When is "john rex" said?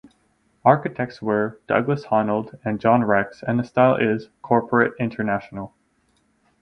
2.81-3.43